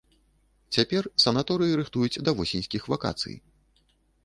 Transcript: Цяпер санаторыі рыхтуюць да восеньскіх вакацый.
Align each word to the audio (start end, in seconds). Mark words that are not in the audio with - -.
Цяпер 0.77 1.03
санаторыі 1.25 1.77
рыхтуюць 1.81 2.21
да 2.29 2.35
восеньскіх 2.41 2.91
вакацый. 2.95 3.35